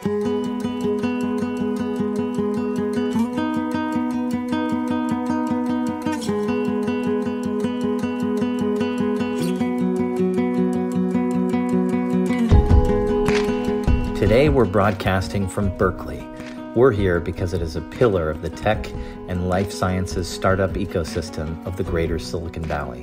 [0.00, 0.12] Today
[14.48, 16.26] we're broadcasting from Berkeley.
[16.74, 18.90] We're here because it is a pillar of the tech
[19.28, 23.02] and life sciences startup ecosystem of the greater Silicon Valley.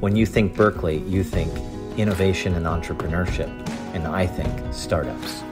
[0.00, 1.50] When you think Berkeley, you think
[1.96, 3.48] innovation and entrepreneurship,
[3.94, 5.42] and I think startups.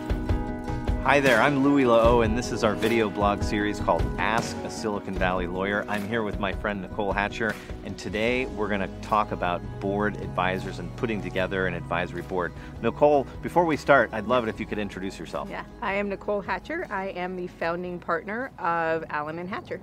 [1.04, 4.70] Hi there, I'm Louis Lehot, and this is our video blog series called Ask a
[4.70, 5.84] Silicon Valley Lawyer.
[5.86, 7.54] I'm here with my friend Nicole Hatcher,
[7.84, 12.54] and today we're going to talk about board advisors and putting together an advisory board.
[12.80, 15.50] Nicole, before we start, I'd love it if you could introduce yourself.
[15.50, 16.86] Yeah, I am Nicole Hatcher.
[16.88, 19.82] I am the founding partner of Allen and Hatcher.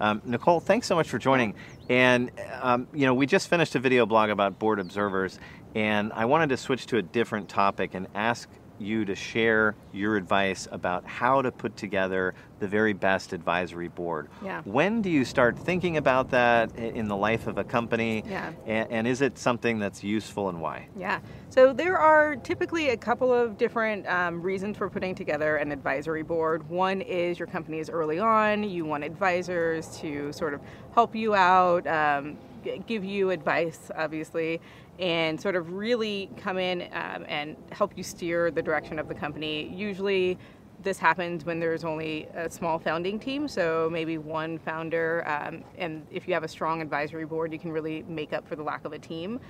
[0.00, 1.54] Um, Nicole, thanks so much for joining.
[1.88, 5.38] And, um, you know, we just finished a video blog about board observers,
[5.76, 8.48] and I wanted to switch to a different topic and ask
[8.80, 14.28] you to share your advice about how to put together the very best advisory board.
[14.44, 14.62] Yeah.
[14.64, 18.22] When do you start thinking about that in the life of a company?
[18.28, 18.52] Yeah.
[18.66, 20.86] And, and is it something that's useful and why?
[20.98, 21.20] Yeah.
[21.48, 26.22] So there are typically a couple of different um, reasons for putting together an advisory
[26.22, 26.68] board.
[26.68, 30.60] One is your company is early on, you want advisors to sort of
[30.94, 31.86] help you out.
[31.86, 32.36] Um,
[32.86, 34.60] give you advice, obviously,
[34.98, 39.14] and sort of really come in um, and help you steer the direction of the
[39.14, 39.72] company.
[39.74, 40.38] Usually,
[40.82, 45.24] this happens when there's only a small founding team, so maybe one founder.
[45.26, 48.56] Um, and if you have a strong advisory board, you can really make up for
[48.56, 49.40] the lack of a team,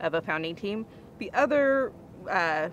[0.00, 0.86] of a founding team.
[1.18, 1.92] The other
[2.28, 2.70] uh,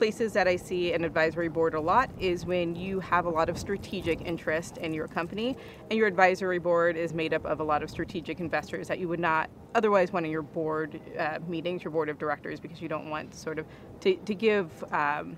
[0.00, 3.50] places that I see an advisory board a lot is when you have a lot
[3.50, 5.58] of strategic interest in your company
[5.90, 9.08] and your advisory board is made up of a lot of strategic investors that you
[9.08, 12.88] would not otherwise want in your board uh, meetings, your board of directors, because you
[12.88, 13.66] don't want sort of
[14.00, 15.36] to, to give um,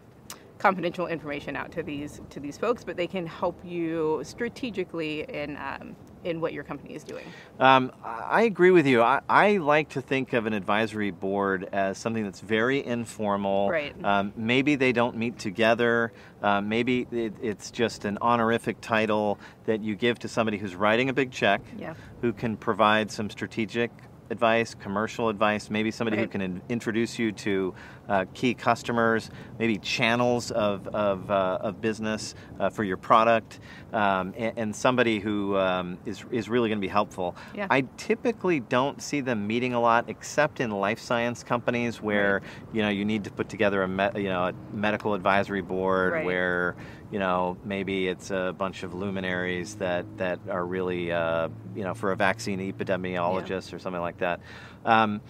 [0.63, 5.57] confidential information out to these to these folks, but they can help you strategically in
[5.57, 7.25] um, in what your company is doing.
[7.59, 9.03] Um, I agree with you.
[9.03, 13.71] I, I, like to think of an advisory board as something that's very informal.
[13.71, 13.93] Right.
[14.05, 16.13] Um, maybe they don't meet together.
[16.41, 21.09] Uh, maybe it, it's just an honorific title that you give to somebody who's writing
[21.09, 21.95] a big check, yeah.
[22.21, 23.91] who can provide some strategic
[24.33, 26.25] advice, commercial advice, maybe somebody right.
[26.25, 27.75] who can in- introduce you to
[28.09, 33.61] uh, key customers, maybe channels of, of, uh, of business uh, for your product,
[33.93, 37.37] um, and, and, somebody who um, is is really going to be helpful.
[37.55, 37.67] Yeah.
[37.71, 42.75] I typically don't see them meeting a lot, except in life science companies where right.
[42.75, 46.15] you know you need to put together a me- you know a medical advisory board
[46.15, 46.25] right.
[46.25, 46.75] where
[47.13, 51.95] you know maybe it's a bunch of luminaries that that are really uh, you know
[51.95, 53.77] for a vaccine epidemiologist yeah.
[53.77, 54.41] or something like that.
[54.85, 55.21] Um,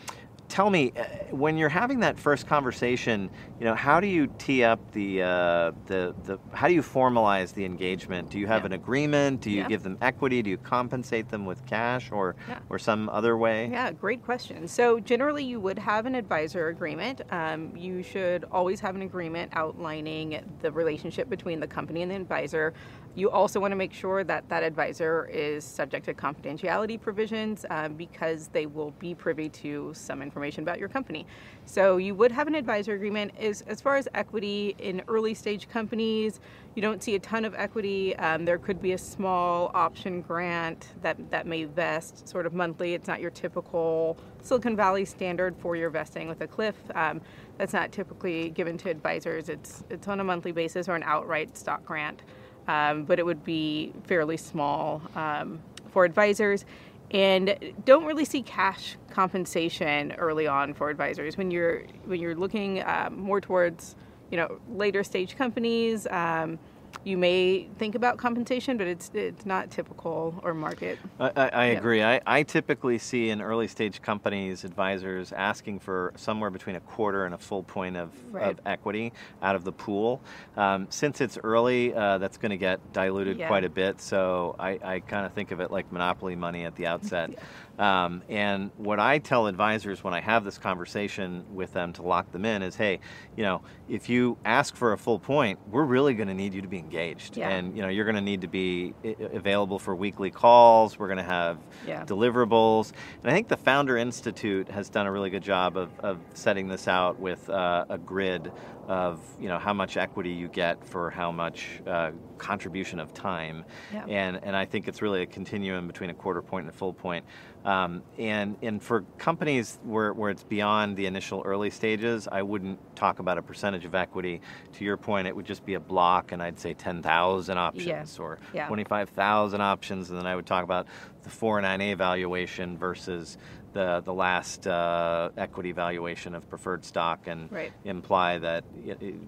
[0.53, 1.05] tell me, uh,
[1.35, 5.73] when you're having that first conversation, you know, how do you tee up the uh,
[5.87, 6.39] the the?
[6.53, 8.29] How do you formalize the engagement?
[8.29, 8.67] Do you have yeah.
[8.67, 9.41] an agreement?
[9.41, 9.69] Do you yeah.
[9.69, 10.43] give them equity?
[10.43, 12.59] Do you compensate them with cash or yeah.
[12.69, 13.71] or some other way?
[13.73, 14.69] Yeah, great question.
[14.69, 17.23] So generally, you would have an advisor agreement.
[17.31, 22.17] Um, you should always have an agreement outlining the relationship between the company and the
[22.17, 22.75] advisor.
[23.15, 27.93] You also want to make sure that that advisor is subject to confidentiality provisions um,
[27.93, 31.27] because they will be privy to some information about your company.
[31.67, 33.33] So you would have an advisor agreement.
[33.39, 36.41] Is as far as equity in early stage companies,
[36.75, 38.17] you don't see a ton of equity.
[38.17, 42.95] Um, there could be a small option grant that that may vest sort of monthly.
[42.95, 46.77] It's not your typical Silicon Valley standard for your vesting with a cliff.
[46.95, 47.21] Um,
[47.59, 49.51] that's not typically given to advisors.
[49.51, 52.23] It's it's on a monthly basis or an outright stock grant
[52.69, 56.65] um, but it would be fairly small um, for advisors.
[57.11, 62.83] And don't really see cash compensation early on for advisors when you're when you're looking
[62.85, 63.97] um, more towards
[64.31, 66.07] you know later stage companies.
[66.07, 66.59] Um,
[67.05, 70.99] you may think about compensation, but it's it's not typical or market.
[71.19, 71.79] I, I, I yeah.
[71.79, 72.03] agree.
[72.03, 77.25] I, I typically see in early stage companies advisors asking for somewhere between a quarter
[77.25, 78.51] and a full point of, right.
[78.51, 79.13] of equity
[79.43, 80.21] out of the pool.
[80.57, 83.49] Um, since it's early, uh, that's going to get diluted yeah.
[83.49, 84.01] quite a bit.
[84.01, 87.31] So I, I kind of think of it like monopoly money at the outset.
[87.33, 87.39] yeah.
[87.79, 92.31] Um, and what I tell advisors when I have this conversation with them to lock
[92.33, 93.01] them in is, hey,
[93.37, 96.63] you know, if you ask for a full point, we're really going to need you
[96.63, 97.49] to be engaged, yeah.
[97.49, 98.95] and you know, you're going to need to be
[99.33, 100.99] available for weekly calls.
[100.99, 102.05] We're going to have yeah.
[102.05, 102.93] deliverables,
[103.23, 106.69] and I think the Founder Institute has done a really good job of, of setting
[106.69, 108.53] this out with uh, a grid
[108.89, 113.65] of you know how much equity you get for how much uh, contribution of time,
[113.93, 114.05] Yeah.
[114.09, 116.93] and and I think it's really a continuum between a quarter point and a full
[116.93, 117.25] point.
[117.65, 122.79] Um, and and for companies where, where it's beyond the initial early stages, I wouldn't
[122.97, 124.41] talk about a percentage of equity.
[124.75, 128.39] To your point, it would just be a block, and I'd say 10,000 options or
[128.53, 128.67] Yeah.
[128.67, 130.87] 25,000 options, and then I would talk about
[131.23, 133.39] the four and nine A valuation versus
[133.73, 137.73] the the last uh, equity valuation of preferred stock, and Right.
[137.85, 138.65] imply that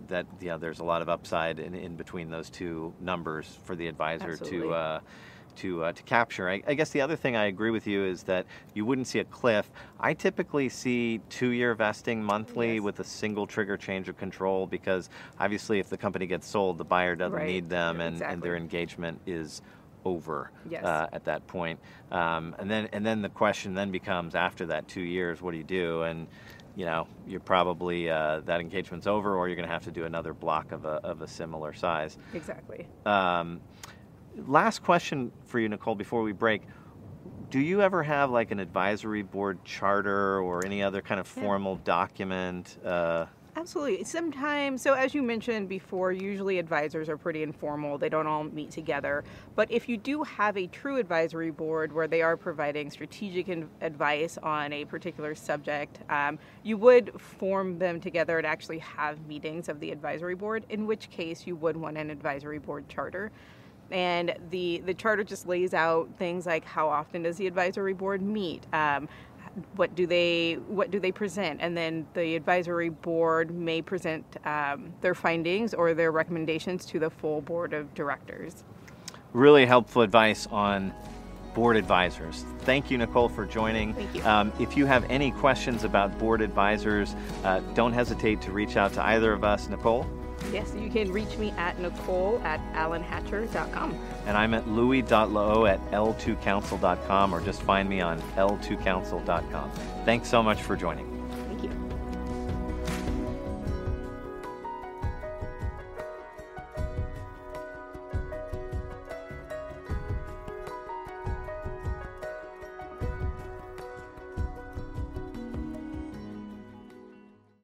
[0.08, 3.86] that yeah, there's a lot of upside in, in between those two numbers for the
[3.88, 4.68] advisor Absolutely.
[4.68, 4.74] to.
[4.74, 5.00] Uh,
[5.56, 6.50] to, uh, to capture.
[6.50, 8.44] I, I guess the other thing I agree with you is that
[8.74, 9.70] you wouldn't see a cliff.
[10.00, 12.82] I typically see two year vesting monthly Yes.
[12.82, 15.08] with a single trigger change of control because
[15.38, 17.46] obviously, if the company gets sold, the buyer doesn't Right.
[17.46, 19.62] need them and, and their engagement is
[20.04, 20.84] over Yes.
[20.84, 21.80] uh, at that point.
[22.10, 25.58] Um, and then and then the question then becomes after that two years, what do
[25.58, 26.02] you do?
[26.02, 26.26] And
[26.76, 30.04] you know, you're probably uh, that engagement's over, or you're going to have to do
[30.04, 32.18] another block of a, of a similar size.
[32.32, 32.88] Exactly.
[33.06, 33.60] Um,
[34.48, 36.62] last question for you, Nicole, before we break.
[37.50, 41.42] Do you ever have like an advisory board charter or any other kind of Yeah.
[41.44, 42.76] formal document?
[42.84, 44.02] Uh, Absolutely.
[44.02, 47.98] Sometimes, so as you mentioned before, usually advisors are pretty informal.
[47.98, 49.22] They don't all meet together.
[49.54, 53.48] But if you do have a true advisory board where they are providing strategic
[53.80, 59.68] advice on a particular subject, um, you would form them together and actually have meetings
[59.68, 63.30] of the advisory board, in which case you would want an advisory board charter.
[63.90, 68.20] And the, the charter just lays out things like how often does the advisory board
[68.20, 68.66] meet?
[68.72, 69.08] Um,
[69.76, 74.92] what do they what do they present and then the advisory board may present um,
[75.00, 78.64] their findings or their recommendations to the full board of directors
[79.32, 80.92] really helpful advice on
[81.54, 82.44] board advisors.
[82.60, 83.94] Thank you, Nicole, for joining.
[83.94, 84.24] Thank you.
[84.24, 87.14] Um, if you have any questions about board advisors,
[87.44, 90.06] uh, don't hesitate to reach out to either of us, Nicole.
[90.52, 97.34] Yes you can reach me at nicole at allenhatcher.com And I'm at louis.lehot at l2counsel.com
[97.34, 99.70] or just find me on l2counsel.com.
[100.04, 101.13] Thanks so much for joining.